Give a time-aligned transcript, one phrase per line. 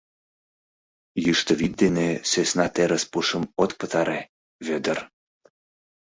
[1.23, 4.21] —Йӱштӧ вӱд дене сӧсна терыс пушым от пытаре,
[4.65, 4.97] Вӧдыр.